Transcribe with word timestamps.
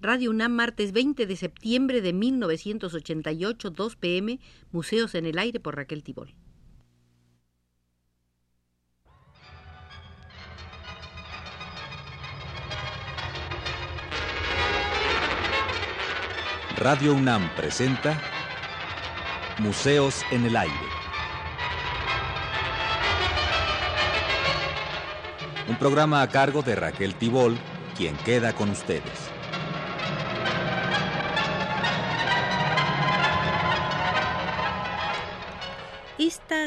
Radio 0.00 0.30
UNAM, 0.30 0.52
martes 0.52 0.92
20 0.92 1.26
de 1.26 1.34
septiembre 1.34 2.00
de 2.00 2.12
1988, 2.12 3.70
2 3.70 3.96
pm, 3.96 4.38
Museos 4.70 5.16
en 5.16 5.26
el 5.26 5.38
Aire 5.38 5.58
por 5.58 5.74
Raquel 5.74 6.04
Tibol. 6.04 6.34
Radio 16.76 17.12
UNAM 17.12 17.50
presenta 17.56 18.22
Museos 19.58 20.22
en 20.30 20.46
el 20.46 20.56
Aire. 20.56 20.74
Un 25.68 25.76
programa 25.76 26.22
a 26.22 26.28
cargo 26.28 26.62
de 26.62 26.76
Raquel 26.76 27.16
Tibol, 27.16 27.58
quien 27.96 28.16
queda 28.18 28.52
con 28.52 28.70
ustedes. 28.70 29.37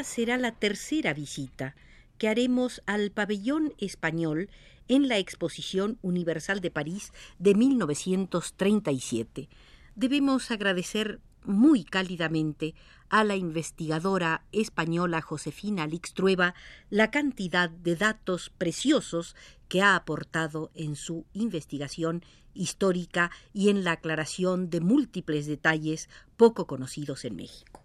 Será 0.04 0.36
la 0.38 0.52
tercera 0.52 1.12
visita 1.14 1.76
que 2.18 2.26
haremos 2.28 2.82
al 2.86 3.12
pabellón 3.12 3.72
español 3.78 4.48
en 4.88 5.06
la 5.06 5.18
Exposición 5.18 5.98
Universal 6.02 6.60
de 6.60 6.70
París 6.72 7.12
de 7.38 7.54
1937. 7.54 9.48
Debemos 9.94 10.50
agradecer 10.50 11.20
muy 11.44 11.84
cálidamente 11.84 12.74
a 13.10 13.22
la 13.22 13.36
investigadora 13.36 14.44
española 14.50 15.20
Josefina 15.20 15.86
Lixtrueva 15.86 16.54
la 16.90 17.10
cantidad 17.10 17.70
de 17.70 17.94
datos 17.94 18.50
preciosos 18.50 19.36
que 19.68 19.82
ha 19.82 19.94
aportado 19.94 20.70
en 20.74 20.96
su 20.96 21.26
investigación 21.32 22.24
histórica 22.54 23.30
y 23.52 23.68
en 23.68 23.84
la 23.84 23.92
aclaración 23.92 24.68
de 24.68 24.80
múltiples 24.80 25.46
detalles 25.46 26.08
poco 26.36 26.66
conocidos 26.66 27.24
en 27.24 27.36
México. 27.36 27.82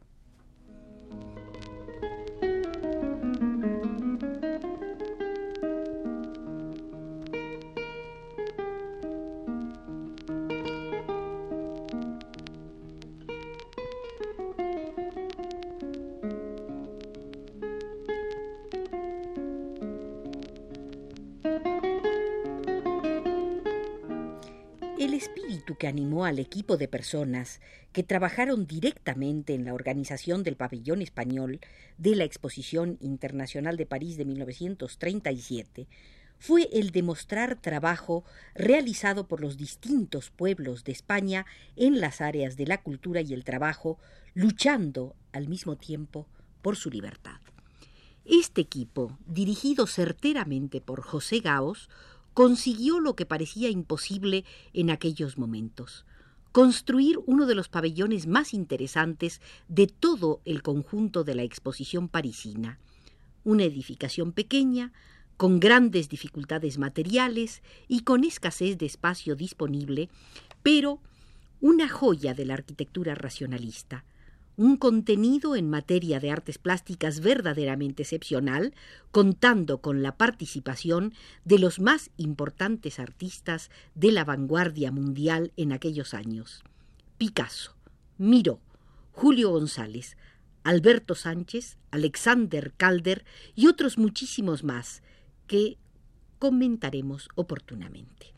El 24.97 25.13
espíritu 25.13 25.75
que 25.77 25.87
animó 25.87 26.25
al 26.25 26.39
equipo 26.39 26.75
de 26.75 26.87
personas 26.87 27.61
que 27.93 28.01
trabajaron 28.01 28.65
directamente 28.65 29.53
en 29.53 29.63
la 29.63 29.75
organización 29.75 30.41
del 30.41 30.55
pabellón 30.55 31.03
español 31.03 31.59
de 31.99 32.15
la 32.15 32.23
Exposición 32.23 32.97
Internacional 32.99 33.77
de 33.77 33.85
París 33.85 34.17
de 34.17 34.25
1937 34.25 35.87
fue 36.39 36.67
el 36.73 36.89
de 36.89 37.03
mostrar 37.03 37.61
trabajo 37.61 38.23
realizado 38.55 39.27
por 39.27 39.39
los 39.39 39.55
distintos 39.55 40.31
pueblos 40.31 40.83
de 40.83 40.93
España 40.93 41.45
en 41.75 41.99
las 41.99 42.19
áreas 42.19 42.57
de 42.57 42.65
la 42.65 42.81
cultura 42.81 43.21
y 43.21 43.35
el 43.35 43.43
trabajo, 43.43 43.99
luchando 44.33 45.15
al 45.31 45.47
mismo 45.47 45.75
tiempo 45.75 46.27
por 46.63 46.75
su 46.75 46.89
libertad. 46.89 47.39
Este 48.25 48.61
equipo, 48.61 49.15
dirigido 49.27 49.85
certeramente 49.85 50.81
por 50.81 51.01
José 51.01 51.39
Gaos, 51.39 51.87
consiguió 52.37 52.99
lo 52.99 53.15
que 53.15 53.25
parecía 53.25 53.67
imposible 53.67 54.45
en 54.71 54.91
aquellos 54.91 55.39
momentos 55.39 56.05
construir 56.51 57.17
uno 57.25 57.47
de 57.47 57.55
los 57.55 57.67
pabellones 57.67 58.27
más 58.27 58.53
interesantes 58.53 59.41
de 59.67 59.87
todo 59.87 60.39
el 60.45 60.61
conjunto 60.61 61.23
de 61.23 61.33
la 61.33 61.41
exposición 61.41 62.07
parisina, 62.07 62.77
una 63.43 63.63
edificación 63.63 64.33
pequeña, 64.33 64.93
con 65.35 65.59
grandes 65.59 66.09
dificultades 66.09 66.77
materiales 66.77 67.63
y 67.87 68.01
con 68.01 68.23
escasez 68.23 68.77
de 68.77 68.85
espacio 68.85 69.35
disponible, 69.35 70.07
pero 70.61 70.99
una 71.59 71.89
joya 71.89 72.35
de 72.35 72.45
la 72.45 72.53
arquitectura 72.53 73.15
racionalista, 73.15 74.05
un 74.57 74.75
contenido 74.75 75.55
en 75.55 75.69
materia 75.69 76.19
de 76.19 76.31
artes 76.31 76.57
plásticas 76.57 77.19
verdaderamente 77.21 78.01
excepcional, 78.01 78.73
contando 79.11 79.81
con 79.81 80.01
la 80.01 80.17
participación 80.17 81.13
de 81.45 81.59
los 81.59 81.79
más 81.79 82.09
importantes 82.17 82.99
artistas 82.99 83.69
de 83.93 84.11
la 84.11 84.25
vanguardia 84.25 84.91
mundial 84.91 85.53
en 85.57 85.71
aquellos 85.71 86.15
años. 86.15 86.63
Picasso, 87.19 87.75
Miró, 88.17 88.59
Julio 89.11 89.51
González, 89.51 90.17
Alberto 90.63 91.13
Sánchez, 91.13 91.77
Alexander 91.91 92.73
Calder 92.75 93.25
y 93.53 93.67
otros 93.67 93.99
muchísimos 93.99 94.63
más 94.63 95.03
que 95.45 95.77
comentaremos 96.39 97.29
oportunamente 97.35 98.37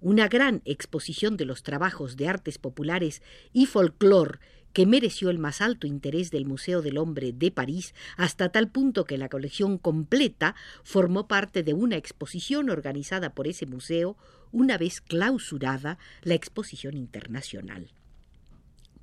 una 0.00 0.28
gran 0.28 0.62
exposición 0.66 1.36
de 1.36 1.46
los 1.46 1.62
trabajos 1.62 2.16
de 2.16 2.28
artes 2.28 2.58
populares 2.58 3.22
y 3.52 3.66
folclor 3.66 4.38
que 4.76 4.84
mereció 4.84 5.30
el 5.30 5.38
más 5.38 5.62
alto 5.62 5.86
interés 5.86 6.30
del 6.30 6.44
Museo 6.44 6.82
del 6.82 6.98
Hombre 6.98 7.32
de 7.32 7.50
París, 7.50 7.94
hasta 8.18 8.50
tal 8.50 8.68
punto 8.68 9.06
que 9.06 9.16
la 9.16 9.30
colección 9.30 9.78
completa 9.78 10.54
formó 10.84 11.26
parte 11.26 11.62
de 11.62 11.72
una 11.72 11.96
exposición 11.96 12.68
organizada 12.68 13.32
por 13.32 13.48
ese 13.48 13.64
museo 13.64 14.18
una 14.52 14.76
vez 14.76 15.00
clausurada 15.00 15.96
la 16.20 16.34
exposición 16.34 16.94
internacional. 16.94 17.88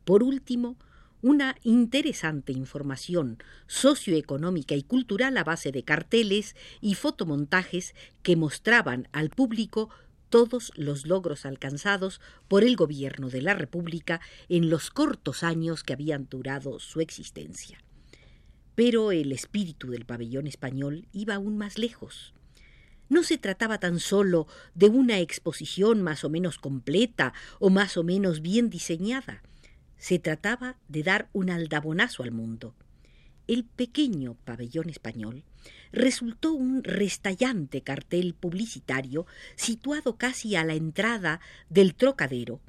Por 0.05 0.21
último, 0.21 0.77
una 1.23 1.55
interesante 1.63 2.51
información 2.51 3.39
socioeconómica 3.65 4.75
y 4.75 4.83
cultural 4.83 5.35
a 5.37 5.43
base 5.43 5.71
de 5.71 5.81
carteles 5.81 6.55
y 6.81 6.93
fotomontajes 6.93 7.95
que 8.21 8.35
mostraban 8.35 9.07
al 9.11 9.31
público 9.31 9.89
todos 10.33 10.71
los 10.75 11.05
logros 11.05 11.45
alcanzados 11.45 12.19
por 12.47 12.63
el 12.63 12.75
gobierno 12.75 13.29
de 13.29 13.43
la 13.43 13.53
República 13.53 14.19
en 14.49 14.71
los 14.71 14.89
cortos 14.89 15.43
años 15.43 15.83
que 15.83 15.93
habían 15.93 16.27
durado 16.27 16.79
su 16.79 17.01
existencia. 17.01 17.77
Pero 18.73 19.11
el 19.11 19.31
espíritu 19.31 19.91
del 19.91 20.05
pabellón 20.05 20.47
español 20.47 21.07
iba 21.11 21.35
aún 21.35 21.59
más 21.59 21.77
lejos. 21.77 22.33
No 23.09 23.21
se 23.21 23.37
trataba 23.37 23.79
tan 23.79 23.99
solo 23.99 24.47
de 24.73 24.89
una 24.89 25.19
exposición 25.19 26.01
más 26.01 26.23
o 26.23 26.31
menos 26.31 26.57
completa 26.57 27.35
o 27.59 27.69
más 27.69 27.95
o 27.95 28.03
menos 28.03 28.41
bien 28.41 28.71
diseñada. 28.71 29.43
Se 29.97 30.17
trataba 30.17 30.77
de 30.87 31.03
dar 31.03 31.29
un 31.33 31.51
aldabonazo 31.51 32.23
al 32.23 32.31
mundo. 32.31 32.73
El 33.47 33.65
pequeño 33.65 34.35
pabellón 34.45 34.89
español 34.89 35.43
resultó 35.91 36.53
un 36.53 36.83
restallante 36.83 37.81
cartel 37.81 38.33
publicitario 38.33 39.25
situado 39.55 40.17
casi 40.17 40.55
a 40.55 40.63
la 40.63 40.75
entrada 40.75 41.41
del 41.69 41.93
trocadero, 41.93 42.61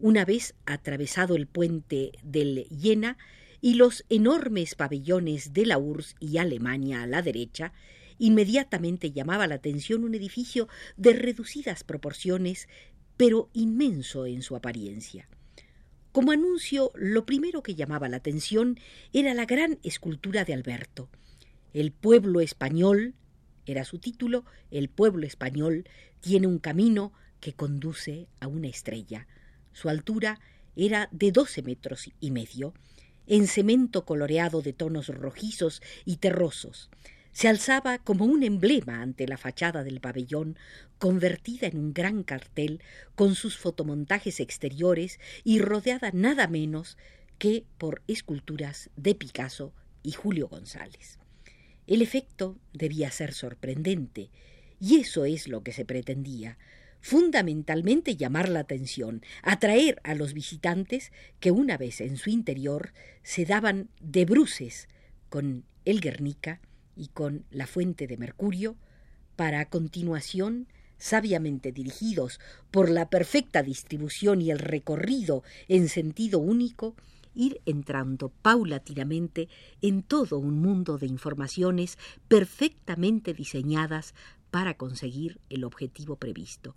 una 0.00 0.24
vez 0.24 0.54
atravesado 0.66 1.36
el 1.36 1.46
puente 1.46 2.12
del 2.22 2.66
Jena 2.68 3.16
y 3.60 3.74
los 3.74 4.04
enormes 4.08 4.74
pabellones 4.74 5.52
de 5.52 5.66
la 5.66 5.78
URSS 5.78 6.16
y 6.20 6.38
Alemania 6.38 7.02
a 7.02 7.06
la 7.06 7.22
derecha, 7.22 7.72
inmediatamente 8.18 9.12
llamaba 9.12 9.46
la 9.46 9.56
atención 9.56 10.04
un 10.04 10.14
edificio 10.14 10.68
de 10.96 11.12
reducidas 11.12 11.84
proporciones, 11.84 12.68
pero 13.16 13.50
inmenso 13.52 14.26
en 14.26 14.42
su 14.42 14.56
apariencia. 14.56 15.28
Como 16.18 16.32
anuncio, 16.32 16.90
lo 16.96 17.24
primero 17.24 17.62
que 17.62 17.76
llamaba 17.76 18.08
la 18.08 18.16
atención 18.16 18.80
era 19.12 19.34
la 19.34 19.46
gran 19.46 19.78
escultura 19.84 20.44
de 20.44 20.52
Alberto, 20.52 21.08
el 21.72 21.92
pueblo 21.92 22.40
español, 22.40 23.14
era 23.66 23.84
su 23.84 24.00
título, 24.00 24.44
el 24.72 24.88
pueblo 24.88 25.28
español 25.28 25.88
tiene 26.18 26.48
un 26.48 26.58
camino 26.58 27.12
que 27.38 27.52
conduce 27.52 28.26
a 28.40 28.48
una 28.48 28.66
estrella. 28.66 29.28
Su 29.72 29.90
altura 29.90 30.40
era 30.74 31.08
de 31.12 31.30
doce 31.30 31.62
metros 31.62 32.10
y 32.18 32.32
medio, 32.32 32.74
en 33.28 33.46
cemento 33.46 34.04
coloreado 34.04 34.60
de 34.60 34.72
tonos 34.72 35.06
rojizos 35.06 35.82
y 36.04 36.16
terrosos. 36.16 36.90
Se 37.32 37.48
alzaba 37.48 37.98
como 37.98 38.24
un 38.24 38.42
emblema 38.42 39.00
ante 39.00 39.28
la 39.28 39.36
fachada 39.36 39.84
del 39.84 40.00
pabellón, 40.00 40.56
convertida 40.98 41.66
en 41.66 41.78
un 41.78 41.92
gran 41.92 42.22
cartel 42.24 42.82
con 43.14 43.34
sus 43.34 43.56
fotomontajes 43.56 44.40
exteriores 44.40 45.20
y 45.44 45.60
rodeada 45.60 46.10
nada 46.12 46.48
menos 46.48 46.96
que 47.38 47.64
por 47.78 48.02
esculturas 48.08 48.90
de 48.96 49.14
Picasso 49.14 49.72
y 50.02 50.12
Julio 50.12 50.48
González. 50.48 51.18
El 51.86 52.02
efecto 52.02 52.58
debía 52.72 53.10
ser 53.10 53.32
sorprendente, 53.32 54.30
y 54.80 54.96
eso 54.96 55.24
es 55.24 55.48
lo 55.48 55.62
que 55.62 55.72
se 55.72 55.84
pretendía, 55.84 56.58
fundamentalmente 57.00 58.16
llamar 58.16 58.48
la 58.48 58.60
atención, 58.60 59.22
atraer 59.42 60.00
a 60.04 60.14
los 60.14 60.34
visitantes 60.34 61.12
que 61.40 61.50
una 61.50 61.76
vez 61.76 62.00
en 62.00 62.16
su 62.16 62.30
interior 62.30 62.92
se 63.22 63.44
daban 63.44 63.88
de 64.00 64.24
bruces 64.24 64.88
con 65.28 65.64
el 65.84 66.00
Guernica 66.00 66.60
y 66.98 67.08
con 67.08 67.46
la 67.50 67.66
fuente 67.66 68.06
de 68.06 68.18
Mercurio, 68.18 68.76
para 69.36 69.60
a 69.60 69.70
continuación 69.70 70.66
sabiamente 70.98 71.70
dirigidos 71.70 72.40
por 72.72 72.90
la 72.90 73.08
perfecta 73.08 73.62
distribución 73.62 74.42
y 74.42 74.50
el 74.50 74.58
recorrido 74.58 75.44
en 75.68 75.88
sentido 75.88 76.40
único, 76.40 76.96
ir 77.34 77.60
entrando 77.66 78.30
paulatinamente 78.42 79.48
en 79.80 80.02
todo 80.02 80.38
un 80.38 80.58
mundo 80.60 80.98
de 80.98 81.06
informaciones 81.06 81.96
perfectamente 82.26 83.32
diseñadas 83.32 84.12
para 84.50 84.74
conseguir 84.74 85.40
el 85.50 85.62
objetivo 85.62 86.16
previsto. 86.16 86.74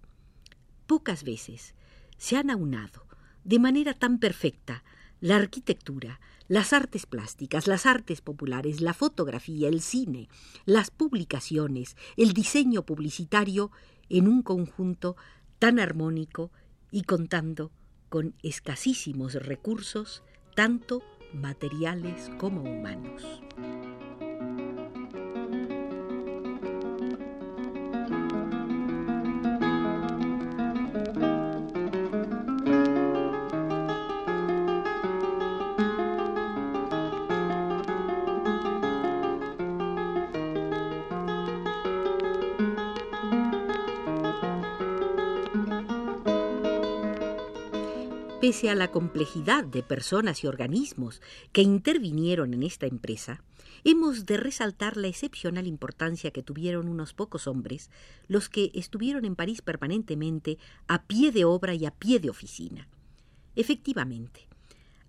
Pocas 0.85 1.23
veces 1.23 1.73
se 2.17 2.37
han 2.37 2.51
aunado 2.51 3.07
de 3.43 3.57
manera 3.57 3.95
tan 3.95 4.19
perfecta 4.19 4.83
la 5.21 5.37
arquitectura, 5.37 6.19
las 6.47 6.73
artes 6.73 7.05
plásticas, 7.05 7.67
las 7.67 7.85
artes 7.85 8.19
populares, 8.19 8.81
la 8.81 8.93
fotografía, 8.93 9.69
el 9.69 9.79
cine, 9.81 10.27
las 10.65 10.91
publicaciones, 10.91 11.95
el 12.17 12.33
diseño 12.33 12.83
publicitario 12.85 13.71
en 14.09 14.27
un 14.27 14.41
conjunto 14.41 15.15
tan 15.59 15.79
armónico 15.79 16.51
y 16.91 17.03
contando 17.03 17.71
con 18.09 18.35
escasísimos 18.43 19.35
recursos, 19.35 20.23
tanto 20.55 21.01
materiales 21.33 22.29
como 22.37 22.61
humanos. 22.63 23.23
Pese 48.51 48.69
a 48.69 48.75
la 48.75 48.91
complejidad 48.91 49.63
de 49.63 49.81
personas 49.81 50.43
y 50.43 50.47
organismos 50.47 51.21
que 51.53 51.61
intervinieron 51.61 52.53
en 52.53 52.63
esta 52.63 52.85
empresa, 52.85 53.41
hemos 53.85 54.25
de 54.25 54.35
resaltar 54.35 54.97
la 54.97 55.07
excepcional 55.07 55.67
importancia 55.67 56.31
que 56.31 56.43
tuvieron 56.43 56.89
unos 56.89 57.13
pocos 57.13 57.47
hombres, 57.47 57.89
los 58.27 58.49
que 58.49 58.69
estuvieron 58.73 59.23
en 59.23 59.37
París 59.37 59.61
permanentemente 59.61 60.57
a 60.89 61.03
pie 61.03 61.31
de 61.31 61.45
obra 61.45 61.75
y 61.75 61.85
a 61.85 61.91
pie 61.91 62.19
de 62.19 62.29
oficina. 62.29 62.89
Efectivamente, 63.55 64.49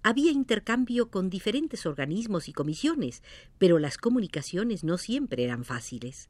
había 0.05 0.31
intercambio 0.31 1.11
con 1.11 1.29
diferentes 1.29 1.85
organismos 1.85 2.49
y 2.49 2.53
comisiones, 2.53 3.25
pero 3.59 3.81
las 3.81 3.99
comunicaciones 3.99 4.85
no 4.85 4.99
siempre 4.99 5.43
eran 5.43 5.65
fáciles. 5.65 6.29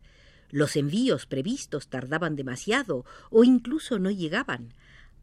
Los 0.48 0.76
envíos 0.76 1.26
previstos 1.26 1.88
tardaban 1.88 2.36
demasiado 2.36 3.04
o 3.28 3.44
incluso 3.44 3.98
no 3.98 4.10
llegaban. 4.10 4.72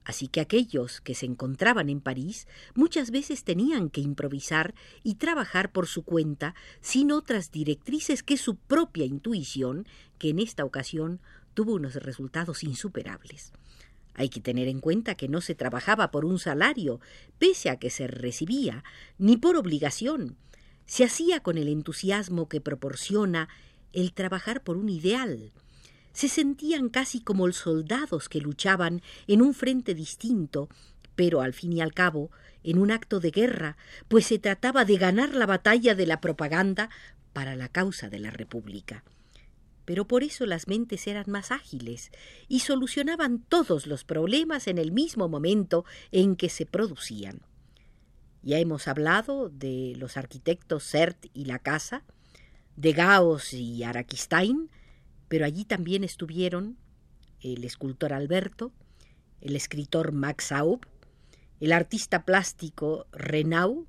Así 0.09 0.27
que 0.27 0.41
aquellos 0.41 1.01
que 1.01 1.13
se 1.13 1.27
encontraban 1.27 1.87
en 1.87 2.01
París 2.01 2.47
muchas 2.73 3.11
veces 3.11 3.43
tenían 3.43 3.91
que 3.91 4.01
improvisar 4.01 4.73
y 5.03 5.15
trabajar 5.15 5.71
por 5.71 5.85
su 5.85 6.01
cuenta 6.01 6.55
sin 6.81 7.11
otras 7.11 7.51
directrices 7.51 8.23
que 8.23 8.35
su 8.35 8.55
propia 8.55 9.05
intuición, 9.05 9.87
que 10.17 10.29
en 10.29 10.39
esta 10.39 10.65
ocasión 10.65 11.21
tuvo 11.53 11.75
unos 11.75 11.93
resultados 11.93 12.63
insuperables. 12.63 13.53
Hay 14.15 14.29
que 14.29 14.41
tener 14.41 14.67
en 14.67 14.79
cuenta 14.79 15.13
que 15.13 15.27
no 15.27 15.41
se 15.41 15.53
trabajaba 15.53 16.09
por 16.09 16.25
un 16.25 16.39
salario, 16.39 16.99
pese 17.37 17.69
a 17.69 17.77
que 17.77 17.91
se 17.91 18.07
recibía, 18.07 18.83
ni 19.19 19.37
por 19.37 19.57
obligación. 19.57 20.37
Se 20.87 21.03
hacía 21.03 21.41
con 21.41 21.59
el 21.59 21.67
entusiasmo 21.67 22.49
que 22.49 22.61
proporciona 22.61 23.47
el 23.93 24.13
trabajar 24.13 24.63
por 24.63 24.75
un 24.75 24.89
ideal, 24.89 25.51
se 26.13 26.27
sentían 26.27 26.89
casi 26.89 27.21
como 27.21 27.47
los 27.47 27.57
soldados 27.57 28.29
que 28.29 28.41
luchaban 28.41 29.01
en 29.27 29.41
un 29.41 29.53
frente 29.53 29.93
distinto, 29.93 30.69
pero 31.15 31.41
al 31.41 31.53
fin 31.53 31.73
y 31.73 31.81
al 31.81 31.93
cabo 31.93 32.31
en 32.63 32.77
un 32.77 32.91
acto 32.91 33.19
de 33.19 33.31
guerra, 33.31 33.77
pues 34.07 34.25
se 34.25 34.39
trataba 34.39 34.85
de 34.85 34.97
ganar 34.97 35.33
la 35.33 35.45
batalla 35.45 35.95
de 35.95 36.05
la 36.05 36.21
propaganda 36.21 36.89
para 37.33 37.55
la 37.55 37.69
causa 37.69 38.09
de 38.09 38.19
la 38.19 38.31
República. 38.31 39.03
Pero 39.85 40.07
por 40.07 40.23
eso 40.23 40.45
las 40.45 40.67
mentes 40.67 41.07
eran 41.07 41.25
más 41.27 41.51
ágiles 41.51 42.11
y 42.47 42.59
solucionaban 42.59 43.39
todos 43.39 43.87
los 43.87 44.03
problemas 44.03 44.67
en 44.67 44.77
el 44.77 44.91
mismo 44.91 45.29
momento 45.29 45.85
en 46.11 46.35
que 46.35 46.49
se 46.49 46.65
producían. 46.65 47.41
Ya 48.41 48.59
hemos 48.59 48.87
hablado 48.87 49.49
de 49.49 49.95
los 49.97 50.15
arquitectos 50.15 50.83
Sert 50.83 51.25
y 51.33 51.45
La 51.45 51.59
Casa, 51.59 52.03
de 52.75 52.93
Gauss 52.93 53.53
y 53.53 53.83
Araquistain, 53.83 54.69
pero 55.29 55.45
allí 55.45 55.63
también 55.63 56.03
estuvieron 56.03 56.77
el 57.39 57.63
escultor 57.63 58.11
Alberto, 58.11 58.73
el 59.39 59.55
escritor 59.55 60.11
Max 60.11 60.51
Aub, 60.51 60.85
el 61.61 61.71
artista 61.71 62.25
plástico 62.25 63.05
Renau, 63.13 63.85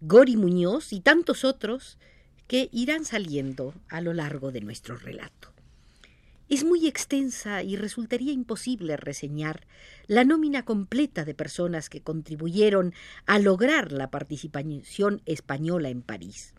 Gori 0.00 0.36
Muñoz 0.36 0.92
y 0.92 1.00
tantos 1.00 1.44
otros 1.44 1.98
que 2.48 2.68
irán 2.72 3.04
saliendo 3.04 3.74
a 3.88 4.00
lo 4.00 4.12
largo 4.12 4.50
de 4.50 4.60
nuestro 4.60 4.96
relato. 4.96 5.52
Es 6.48 6.64
muy 6.64 6.86
extensa 6.86 7.62
y 7.62 7.76
resultaría 7.76 8.32
imposible 8.32 8.96
reseñar 8.96 9.66
la 10.06 10.24
nómina 10.24 10.64
completa 10.64 11.24
de 11.24 11.34
personas 11.34 11.88
que 11.88 12.02
contribuyeron 12.02 12.92
a 13.26 13.38
lograr 13.38 13.92
la 13.92 14.10
participación 14.10 15.22
española 15.24 15.88
en 15.88 16.02
París. 16.02 16.54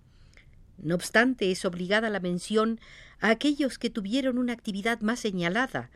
No 0.78 0.96
obstante, 0.96 1.52
es 1.52 1.66
obligada 1.66 2.10
la 2.10 2.20
mención 2.20 2.80
a 3.20 3.30
aquellos 3.30 3.78
que 3.78 3.90
tuvieron 3.90 4.38
una 4.38 4.54
actividad 4.54 5.02
más 5.02 5.20
señalada, 5.20 5.90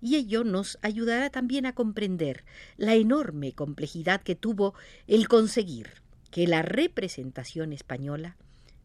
y 0.00 0.16
ello 0.16 0.42
nos 0.42 0.78
ayudará 0.82 1.30
también 1.30 1.64
a 1.64 1.74
comprender 1.74 2.44
la 2.76 2.94
enorme 2.94 3.52
complejidad 3.52 4.20
que 4.22 4.34
tuvo 4.34 4.74
el 5.06 5.28
conseguir 5.28 6.02
que 6.30 6.46
la 6.46 6.62
representación 6.62 7.72
española 7.72 8.36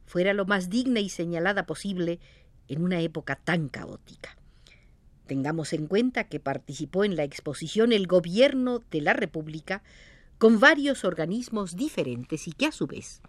fuera 0.05 0.33
lo 0.33 0.45
más 0.45 0.69
digna 0.69 0.99
y 0.99 1.09
señalada 1.09 1.65
posible 1.65 2.19
en 2.67 2.83
una 2.83 3.01
época 3.01 3.35
tan 3.35 3.67
caótica. 3.67 4.37
Tengamos 5.25 5.73
en 5.73 5.87
cuenta 5.87 6.25
que 6.25 6.39
participó 6.39 7.03
en 7.03 7.15
la 7.15 7.23
exposición 7.23 7.91
el 7.91 8.07
gobierno 8.07 8.83
de 8.91 9.01
la 9.01 9.13
República 9.13 9.83
con 10.37 10.59
varios 10.59 11.03
organismos 11.03 11.75
diferentes 11.75 12.47
y 12.47 12.51
que 12.51 12.67
a 12.67 12.71
su 12.71 12.85
vez 12.85 13.21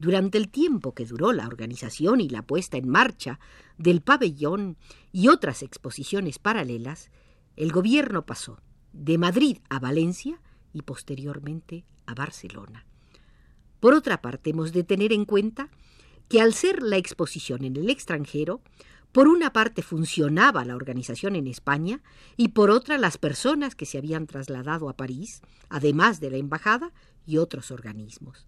durante 0.00 0.38
el 0.38 0.48
tiempo 0.48 0.94
que 0.94 1.04
duró 1.04 1.32
la 1.32 1.46
organización 1.46 2.22
y 2.22 2.28
la 2.30 2.40
puesta 2.40 2.78
en 2.78 2.88
marcha 2.88 3.38
del 3.76 4.00
pabellón 4.00 4.78
y 5.12 5.28
otras 5.28 5.62
exposiciones 5.62 6.38
paralelas, 6.38 7.10
el 7.56 7.70
gobierno 7.70 8.24
pasó 8.24 8.62
de 8.94 9.18
Madrid 9.18 9.58
a 9.68 9.78
Valencia 9.78 10.40
y 10.72 10.82
posteriormente 10.82 11.84
a 12.06 12.14
Barcelona. 12.14 12.86
Por 13.78 13.92
otra 13.92 14.22
parte, 14.22 14.50
hemos 14.50 14.72
de 14.72 14.84
tener 14.84 15.12
en 15.12 15.26
cuenta 15.26 15.68
que 16.28 16.40
al 16.40 16.54
ser 16.54 16.82
la 16.82 16.96
exposición 16.96 17.62
en 17.64 17.76
el 17.76 17.90
extranjero, 17.90 18.62
por 19.12 19.28
una 19.28 19.52
parte 19.52 19.82
funcionaba 19.82 20.64
la 20.64 20.76
organización 20.76 21.36
en 21.36 21.46
España 21.46 22.00
y 22.38 22.48
por 22.48 22.70
otra 22.70 22.96
las 22.96 23.18
personas 23.18 23.74
que 23.74 23.84
se 23.84 23.98
habían 23.98 24.26
trasladado 24.26 24.88
a 24.88 24.96
París, 24.96 25.42
además 25.68 26.20
de 26.20 26.30
la 26.30 26.38
embajada 26.38 26.92
y 27.26 27.36
otros 27.36 27.70
organismos. 27.70 28.46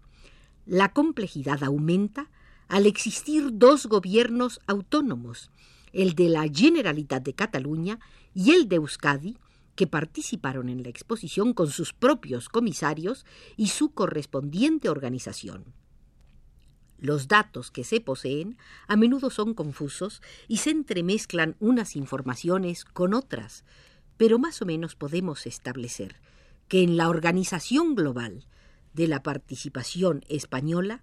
La 0.65 0.93
complejidad 0.93 1.63
aumenta 1.63 2.29
al 2.67 2.85
existir 2.85 3.49
dos 3.53 3.85
gobiernos 3.85 4.61
autónomos, 4.65 5.51
el 5.91 6.15
de 6.15 6.29
la 6.29 6.47
Generalitat 6.47 7.23
de 7.23 7.33
Cataluña 7.33 7.99
y 8.33 8.51
el 8.51 8.69
de 8.69 8.77
Euskadi, 8.77 9.37
que 9.75 9.87
participaron 9.87 10.69
en 10.69 10.83
la 10.83 10.89
exposición 10.89 11.53
con 11.53 11.69
sus 11.69 11.93
propios 11.93 12.47
comisarios 12.47 13.25
y 13.57 13.67
su 13.67 13.91
correspondiente 13.91 14.89
organización. 14.89 15.73
Los 16.97 17.27
datos 17.27 17.69
que 17.69 17.83
se 17.83 17.99
poseen 17.99 18.57
a 18.87 18.95
menudo 18.95 19.29
son 19.29 19.53
confusos 19.53 20.21
y 20.47 20.57
se 20.57 20.69
entremezclan 20.69 21.57
unas 21.59 21.95
informaciones 21.97 22.85
con 22.85 23.13
otras, 23.13 23.65
pero 24.15 24.39
más 24.39 24.61
o 24.61 24.65
menos 24.65 24.95
podemos 24.95 25.45
establecer 25.45 26.21
que 26.69 26.81
en 26.81 26.95
la 26.95 27.09
organización 27.09 27.95
global 27.95 28.45
de 28.93 29.07
la 29.07 29.23
participación 29.23 30.23
española 30.29 31.01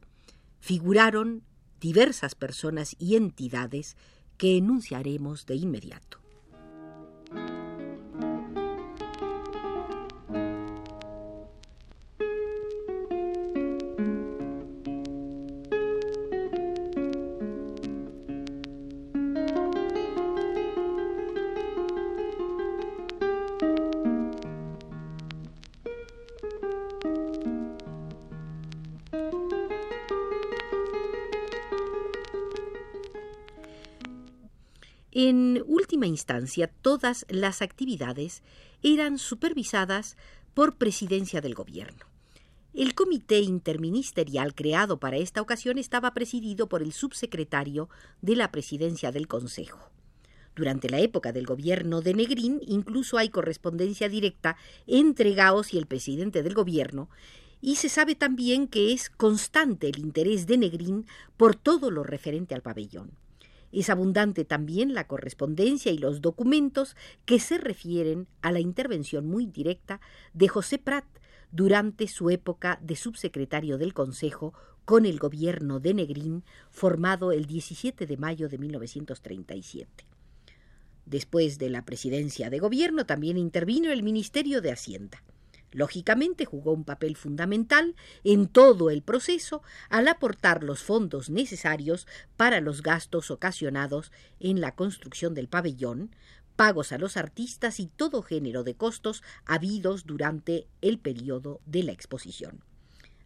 figuraron 0.61 1.43
diversas 1.81 2.35
personas 2.35 2.95
y 2.99 3.17
entidades 3.17 3.97
que 4.37 4.57
enunciaremos 4.57 5.47
de 5.47 5.57
inmediato. 5.57 6.20
En 35.13 35.65
última 35.67 36.07
instancia, 36.07 36.71
todas 36.83 37.27
las 37.29 37.63
actividades 37.63 38.43
eran 38.83 39.19
supervisadas 39.19 40.17
por 40.55 40.77
presidencia 40.77 41.41
del 41.41 41.55
gobierno. 41.55 42.07
El 42.73 42.95
comité 42.95 43.41
interministerial 43.41 44.55
creado 44.55 45.01
para 45.01 45.17
esta 45.17 45.43
ocasión 45.43 45.79
estaba 45.79 46.15
presidido 46.15 46.69
por 46.69 46.83
el 46.83 46.93
subsecretario 46.93 47.89
de 48.23 48.37
la 48.37 48.53
presidencia 48.53 49.11
del 49.11 49.27
Consejo. 49.27 49.91
Durante 50.55 50.89
la 50.89 51.01
época 51.01 51.33
del 51.33 51.47
gobierno 51.47 52.01
de 52.03 52.15
Negrín 52.15 52.61
incluso 52.65 53.19
hay 53.19 53.31
correspondencia 53.31 54.09
directa 54.09 54.57
entre 54.87 55.35
Gaos 55.35 55.75
y 55.75 55.79
el 55.79 55.87
presidente 55.87 56.45
del 56.45 56.55
gobierno, 56.55 57.09
y 57.61 57.77
se 57.77 57.89
sabe 57.89 58.15
también 58.15 58.69
que 58.69 58.93
es 58.93 59.11
constante 59.11 59.89
el 59.89 59.99
interés 59.99 60.47
de 60.47 60.59
Negrín 60.59 61.07
por 61.37 61.57
todo 61.57 61.91
lo 61.91 62.05
referente 62.05 62.55
al 62.55 62.63
pabellón. 62.63 63.11
Es 63.73 63.89
abundante 63.89 64.45
también 64.45 64.95
la 64.95 65.07
correspondencia 65.07 65.93
y 65.93 65.99
los 65.99 66.21
documentos 66.21 66.97
que 67.25 67.39
se 67.39 67.59
refieren 67.59 68.27
a 68.43 68.51
la 68.53 68.61
intervención 68.61 69.27
muy 69.27 69.47
directa 69.47 70.01
de 70.33 70.49
José 70.49 70.79
Prat 70.79 71.05
durante 71.53 72.09
su 72.09 72.31
época 72.31 72.79
de 72.83 72.97
subsecretario 72.97 73.79
del 73.79 73.95
Consejo 73.95 74.55
con 74.85 75.07
el 75.07 75.19
gobierno 75.19 75.79
de 75.79 75.95
Negrín, 75.95 76.45
formado 76.71 77.31
el 77.33 77.47
17 77.47 78.07
de 78.07 78.17
mayo 78.17 78.49
de 78.49 78.59
1937. 78.59 80.07
Después 81.07 81.59
de 81.59 81.71
la 81.71 81.85
presidencia 81.85 82.51
de 82.51 82.59
gobierno 82.59 83.07
también 83.07 83.37
intervino 83.37 83.93
el 83.93 84.03
Ministerio 84.03 84.61
de 84.61 84.73
Hacienda. 84.73 85.23
Lógicamente 85.73 86.45
jugó 86.45 86.73
un 86.73 86.85
papel 86.85 87.17
fundamental 87.17 87.95
en 88.25 88.49
todo 88.49 88.91
el 88.91 89.03
proceso 89.03 89.63
al 89.89 90.09
aportar 90.09 90.65
los 90.65 90.83
fondos 90.83 91.31
necesarios 91.31 92.07
para 92.37 92.61
los 92.61 92.83
gastos 92.83 93.31
ocasionados 93.31 94.11
en 94.41 94.61
la 94.61 94.75
construcción 94.75 95.35
del 95.35 95.49
pabellón, 95.49 96.15
pagos 96.57 96.93
a 96.93 96.99
los 96.99 97.17
artistas 97.17 97.81
y 97.81 97.87
todo 97.87 98.23
género 98.23 98.65
de 98.65 98.75
costos 98.75 99.23
habidos 99.47 100.07
durante 100.07 100.67
el 100.83 100.99
periodo 100.99 101.61
de 101.67 101.85
la 101.85 101.93
exposición. 101.93 102.65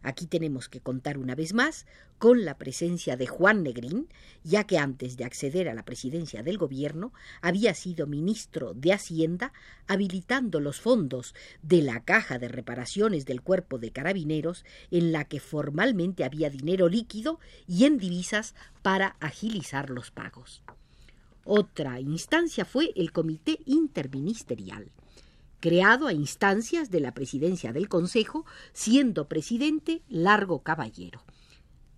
Aquí 0.05 0.27
tenemos 0.27 0.69
que 0.69 0.81
contar 0.81 1.17
una 1.17 1.33
vez 1.33 1.55
más 1.55 1.87
con 2.19 2.45
la 2.45 2.59
presencia 2.59 3.17
de 3.17 3.25
Juan 3.25 3.63
Negrín, 3.63 4.07
ya 4.43 4.63
que 4.65 4.77
antes 4.77 5.17
de 5.17 5.25
acceder 5.25 5.67
a 5.67 5.73
la 5.73 5.83
presidencia 5.83 6.43
del 6.43 6.59
gobierno 6.59 7.11
había 7.41 7.73
sido 7.73 8.05
ministro 8.05 8.75
de 8.75 8.93
Hacienda, 8.93 9.51
habilitando 9.87 10.59
los 10.59 10.79
fondos 10.79 11.33
de 11.63 11.81
la 11.81 12.03
caja 12.03 12.37
de 12.37 12.49
reparaciones 12.49 13.25
del 13.25 13.41
cuerpo 13.41 13.79
de 13.79 13.89
carabineros, 13.89 14.63
en 14.91 15.11
la 15.11 15.25
que 15.25 15.39
formalmente 15.39 16.23
había 16.23 16.51
dinero 16.51 16.87
líquido 16.87 17.39
y 17.67 17.85
en 17.85 17.97
divisas 17.97 18.53
para 18.83 19.15
agilizar 19.19 19.89
los 19.89 20.11
pagos. 20.11 20.61
Otra 21.45 21.99
instancia 21.99 22.63
fue 22.63 22.93
el 22.95 23.11
Comité 23.11 23.57
Interministerial 23.65 24.91
creado 25.59 26.07
a 26.07 26.13
instancias 26.13 26.91
de 26.91 26.99
la 26.99 27.13
presidencia 27.13 27.73
del 27.73 27.89
Consejo, 27.89 28.45
siendo 28.73 29.27
presidente 29.27 30.01
Largo 30.07 30.63
Caballero. 30.63 31.23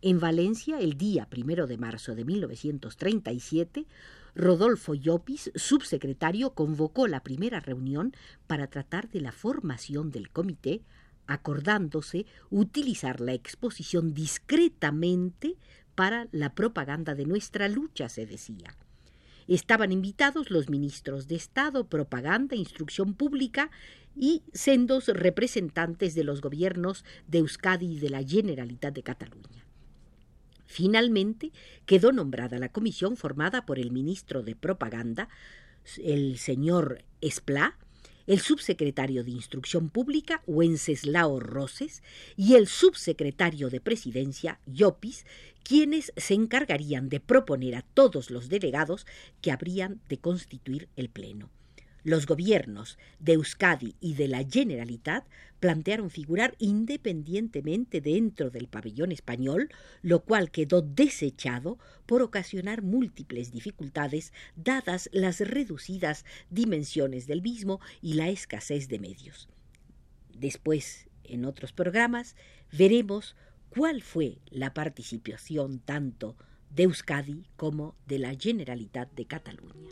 En 0.01 0.19
Valencia, 0.19 0.79
el 0.79 0.97
día 0.97 1.27
primero 1.27 1.67
de 1.67 1.77
marzo 1.77 2.13
de 2.13 2.23
1937, 2.23 3.87
Rodolfo 4.35 4.93
Llopis, 4.93 5.51
subsecretario, 5.55 6.53
convocó 6.53 7.07
la 7.07 7.23
primera 7.23 7.59
reunión 7.59 8.13
para 8.45 8.67
tratar 8.67 9.09
de 9.09 9.21
la 9.21 9.31
formación 9.31 10.11
del 10.11 10.29
comité, 10.29 10.83
acordándose 11.25 12.27
utilizar 12.51 13.19
la 13.19 13.33
exposición 13.33 14.13
discretamente 14.13 15.57
para 15.95 16.27
la 16.31 16.53
propaganda 16.53 17.15
de 17.15 17.25
nuestra 17.25 17.67
lucha, 17.67 18.07
se 18.07 18.27
decía. 18.27 18.77
Estaban 19.47 19.91
invitados 19.91 20.51
los 20.51 20.69
ministros 20.69 21.27
de 21.27 21.35
Estado, 21.35 21.87
Propaganda, 21.87 22.55
Instrucción 22.55 23.13
Pública 23.13 23.71
y 24.15 24.43
sendos 24.53 25.07
representantes 25.07 26.15
de 26.15 26.23
los 26.23 26.41
gobiernos 26.41 27.05
de 27.27 27.39
Euskadi 27.39 27.93
y 27.93 27.99
de 27.99 28.09
la 28.09 28.23
Generalitat 28.23 28.93
de 28.93 29.03
Cataluña. 29.03 29.65
Finalmente 30.65 31.53
quedó 31.85 32.11
nombrada 32.11 32.59
la 32.59 32.69
comisión 32.69 33.15
formada 33.15 33.65
por 33.65 33.79
el 33.79 33.91
ministro 33.91 34.43
de 34.43 34.55
Propaganda, 34.55 35.29
el 36.03 36.37
señor 36.37 37.03
Esplá, 37.21 37.77
el 38.27 38.41
subsecretario 38.41 39.23
de 39.23 39.31
Instrucción 39.31 39.89
Pública, 39.89 40.43
Wenceslao 40.45 41.39
Roses, 41.39 42.03
y 42.35 42.55
el 42.55 42.67
subsecretario 42.67 43.69
de 43.69 43.79
Presidencia, 43.79 44.59
Llopis, 44.65 45.25
quienes 45.67 46.13
se 46.15 46.33
encargarían 46.33 47.09
de 47.09 47.19
proponer 47.19 47.75
a 47.75 47.81
todos 47.81 48.31
los 48.31 48.47
delegados 48.47 49.05
que 49.41 49.51
habrían 49.51 49.99
de 50.07 50.17
constituir 50.17 50.87
el 50.95 51.09
Pleno. 51.09 51.49
Los 52.05 52.25
gobiernos 52.25 52.97
de 53.19 53.33
Euskadi 53.33 53.97
y 53.99 54.13
de 54.13 54.29
la 54.29 54.45
Generalitat 54.49 55.27
plantearon 55.59 56.09
figurar 56.09 56.55
independientemente 56.57 57.99
dentro 57.99 58.49
del 58.49 58.69
pabellón 58.69 59.11
español, 59.11 59.67
lo 60.01 60.23
cual 60.23 60.51
quedó 60.51 60.81
desechado 60.81 61.77
por 62.05 62.21
ocasionar 62.21 62.81
múltiples 62.81 63.51
dificultades 63.51 64.31
dadas 64.55 65.09
las 65.11 65.41
reducidas 65.41 66.23
dimensiones 66.49 67.27
del 67.27 67.41
mismo 67.41 67.81
y 68.01 68.13
la 68.13 68.29
escasez 68.29 68.87
de 68.87 68.99
medios. 68.99 69.49
Después, 70.33 71.09
en 71.25 71.43
otros 71.43 71.73
programas, 71.73 72.37
veremos 72.71 73.35
cuál 73.69 74.01
fue 74.01 74.39
la 74.49 74.73
participación 74.73 75.79
tanto 75.79 76.35
de 76.69 76.83
Euskadi 76.83 77.45
como 77.55 77.95
de 78.05 78.19
la 78.19 78.35
Generalitat 78.35 79.11
de 79.13 79.25
Cataluña. 79.25 79.89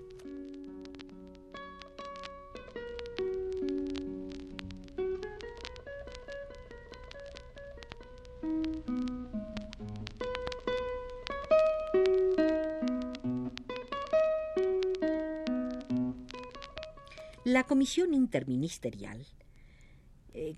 La 17.46 17.63
Comisión 17.63 18.13
Interministerial, 18.13 19.25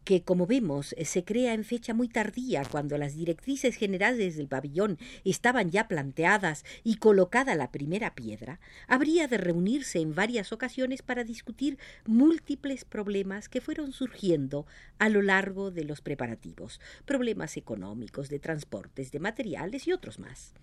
que 0.04 0.24
como 0.24 0.46
vemos 0.46 0.96
se 1.04 1.24
crea 1.24 1.54
en 1.54 1.64
fecha 1.64 1.94
muy 1.94 2.08
tardía, 2.08 2.64
cuando 2.66 2.98
las 2.98 3.16
directrices 3.16 3.76
generales 3.76 4.38
del 4.38 4.48
pabellón 4.48 4.98
estaban 5.24 5.72
ya 5.72 5.88
planteadas 5.88 6.66
y 6.84 6.96
colocada 6.96 7.56
la 7.56 7.72
primera 7.72 8.16
piedra, 8.16 8.60
habría 8.88 9.28
de 9.28 9.38
reunirse 9.38 10.00
en 10.00 10.16
varias 10.16 10.52
ocasiones 10.52 11.02
para 11.02 11.24
discutir 11.24 11.78
múltiples 12.06 12.86
problemas 12.86 13.50
que 13.50 13.62
fueron 13.62 13.92
surgiendo 13.92 14.66
a 15.00 15.10
lo 15.10 15.22
largo 15.22 15.72
de 15.72 15.84
los 15.84 16.02
preparativos, 16.02 16.80
problemas 17.06 17.58
económicos, 17.58 18.30
de 18.30 18.40
transportes, 18.40 19.12
de 19.12 19.20
materiales 19.20 19.88
y 19.88 19.94
otros 19.94 20.20
más. 20.20 20.54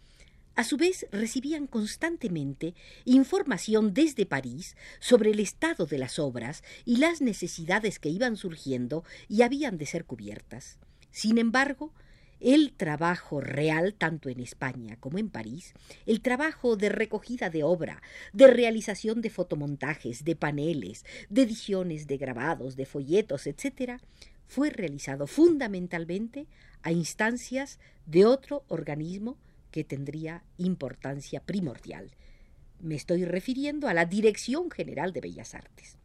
A 0.56 0.62
su 0.62 0.76
vez, 0.76 1.06
recibían 1.10 1.66
constantemente 1.66 2.74
información 3.04 3.92
desde 3.92 4.24
París 4.24 4.76
sobre 5.00 5.32
el 5.32 5.40
estado 5.40 5.84
de 5.84 5.98
las 5.98 6.20
obras 6.20 6.62
y 6.84 6.98
las 6.98 7.20
necesidades 7.20 7.98
que 7.98 8.08
iban 8.08 8.36
surgiendo 8.36 9.02
y 9.28 9.42
habían 9.42 9.78
de 9.78 9.86
ser 9.86 10.04
cubiertas. 10.04 10.78
Sin 11.10 11.38
embargo, 11.38 11.92
el 12.38 12.72
trabajo 12.72 13.40
real, 13.40 13.94
tanto 13.94 14.28
en 14.28 14.38
España 14.38 14.96
como 15.00 15.18
en 15.18 15.28
París, 15.28 15.72
el 16.06 16.20
trabajo 16.20 16.76
de 16.76 16.88
recogida 16.88 17.50
de 17.50 17.64
obra, 17.64 18.00
de 18.32 18.46
realización 18.46 19.22
de 19.22 19.30
fotomontajes, 19.30 20.24
de 20.24 20.36
paneles, 20.36 21.04
de 21.30 21.42
ediciones 21.42 22.06
de 22.06 22.16
grabados, 22.16 22.76
de 22.76 22.86
folletos, 22.86 23.48
etc., 23.48 23.98
fue 24.46 24.70
realizado 24.70 25.26
fundamentalmente 25.26 26.46
a 26.82 26.92
instancias 26.92 27.80
de 28.06 28.26
otro 28.26 28.62
organismo 28.68 29.38
que 29.74 29.82
tendría 29.82 30.44
importancia 30.56 31.40
primordial. 31.40 32.12
Me 32.78 32.94
estoy 32.94 33.24
refiriendo 33.24 33.88
a 33.88 33.92
la 33.92 34.04
Dirección 34.04 34.70
General 34.70 35.12
de 35.12 35.20
Bellas 35.20 35.52
Artes. 35.52 35.98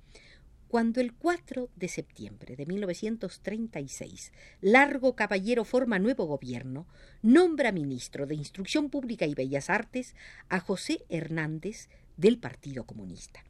Cuando 0.67 0.99
el 1.01 1.13
4 1.13 1.69
de 1.75 1.87
septiembre 1.87 2.55
de 2.55 2.65
1936 2.65 4.33
Largo 4.59 5.15
Caballero 5.15 5.65
forma 5.65 5.99
nuevo 5.99 6.25
gobierno, 6.25 6.87
nombra 7.21 7.71
ministro 7.71 8.25
de 8.25 8.33
Instrucción 8.33 8.89
Pública 8.89 9.27
y 9.27 9.35
Bellas 9.35 9.69
Artes 9.69 10.15
a 10.47 10.59
José 10.59 11.05
Hernández 11.07 11.89
del 12.17 12.39
Partido 12.39 12.87
Comunista. 12.87 13.43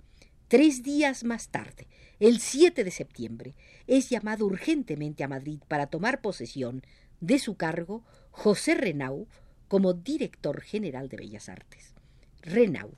Tres 0.50 0.84
días 0.84 1.24
más 1.24 1.48
tarde, 1.48 1.88
el 2.20 2.42
7 2.42 2.84
de 2.84 2.92
septiembre, 2.92 3.56
es 3.88 4.10
llamado 4.10 4.46
urgentemente 4.48 5.24
a 5.24 5.30
Madrid 5.30 5.62
para 5.70 5.88
tomar 5.88 6.20
posesión 6.20 6.84
de 7.22 7.40
su 7.40 7.56
cargo 7.56 8.04
José 8.32 8.76
Renau, 8.76 9.30
como 9.70 9.94
director 9.94 10.60
general 10.60 11.08
de 11.08 11.16
Bellas 11.16 11.48
Artes. 11.48 11.94
Renau, 12.42 12.92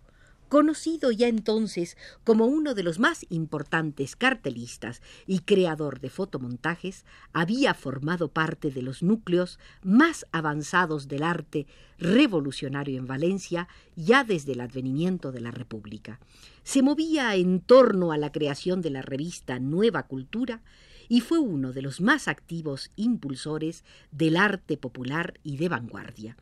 conocido 0.47 1.11
ya 1.11 1.27
entonces 1.27 1.97
como 2.23 2.45
uno 2.45 2.73
de 2.73 2.83
los 2.83 2.97
más 2.97 3.25
importantes 3.29 4.15
cartelistas 4.15 5.01
y 5.27 5.39
creador 5.39 5.99
de 5.99 6.09
fotomontajes, 6.09 7.05
había 7.33 7.73
formado 7.73 8.29
parte 8.29 8.71
de 8.71 8.81
los 8.81 9.03
núcleos 9.03 9.59
más 9.83 10.25
avanzados 10.31 11.07
del 11.07 11.23
arte 11.23 11.67
revolucionario 11.99 12.97
en 12.97 13.05
Valencia 13.05 13.67
ya 13.95 14.23
desde 14.23 14.53
el 14.53 14.61
advenimiento 14.61 15.31
de 15.31 15.41
la 15.41 15.51
República. 15.51 16.19
Se 16.63 16.81
movía 16.81 17.35
en 17.35 17.59
torno 17.59 18.11
a 18.11 18.17
la 18.17 18.31
creación 18.31 18.81
de 18.81 18.91
la 18.91 19.01
revista 19.01 19.59
Nueva 19.59 20.03
Cultura 20.03 20.61
y 21.09 21.19
fue 21.19 21.39
uno 21.39 21.73
de 21.73 21.81
los 21.81 21.99
más 21.99 22.29
activos 22.29 22.91
impulsores 22.95 23.83
del 24.11 24.37
arte 24.37 24.77
popular 24.77 25.39
y 25.43 25.57
de 25.57 25.67
vanguardia 25.69 26.37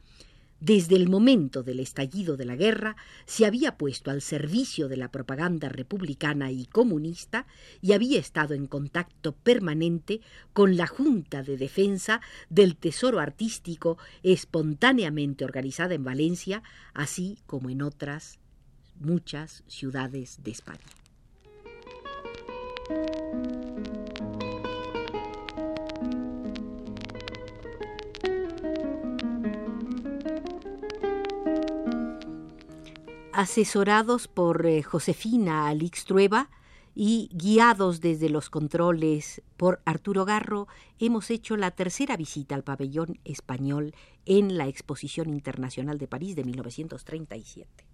desde 0.60 0.96
el 0.96 1.10
momento 1.10 1.64
del 1.64 1.80
estallido 1.80 2.38
de 2.38 2.46
la 2.46 2.56
guerra, 2.56 2.96
se 3.26 3.46
había 3.46 3.78
puesto 3.78 4.12
al 4.12 4.22
servicio 4.22 4.88
de 4.88 4.98
la 4.98 5.12
propaganda 5.12 5.70
republicana 5.70 6.52
y 6.52 6.66
comunista 6.66 7.48
y 7.82 7.94
había 7.94 8.20
estado 8.20 8.54
en 8.54 8.68
contacto 8.68 9.34
permanente 9.34 10.22
con 10.54 10.76
la 10.76 10.88
Junta 10.88 11.44
de 11.44 11.58
Defensa 11.58 12.22
del 12.50 12.76
Tesoro 12.76 13.20
Artístico 13.20 13.98
espontáneamente 14.24 15.46
organizada 15.46 15.94
en 15.94 16.04
Valencia, 16.04 16.64
así 16.94 17.40
como 17.46 17.70
en 17.70 17.82
otras 17.82 18.40
muchas 19.00 19.64
ciudades 19.68 20.40
de 20.44 20.52
España. 20.52 20.80
Asesorados 33.40 34.28
por 34.28 34.66
eh, 34.66 34.84
Josefina 34.84 35.70
Alix 35.70 36.04
Trueba 36.04 36.50
y 36.94 37.30
guiados 37.32 38.02
desde 38.02 38.28
los 38.28 38.50
controles 38.50 39.42
por 39.56 39.82
Arturo 39.86 40.26
Garro, 40.26 40.68
hemos 41.00 41.30
hecho 41.30 41.56
la 41.56 41.72
tercera 41.72 42.18
visita 42.18 42.56
al 42.56 42.66
pabellón 42.66 43.18
español 43.24 43.96
en 44.26 44.58
la 44.58 44.68
Exposición 44.68 45.30
Internacional 45.30 45.98
de 46.00 46.08
París 46.10 46.36
de 46.36 46.44
1937. 46.44 47.86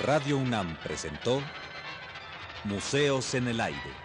Radio 0.00 0.38
UNAM 0.38 0.76
presentó 0.82 1.40
Museos 2.64 3.34
en 3.34 3.46
el 3.46 3.60
Aire. 3.60 4.04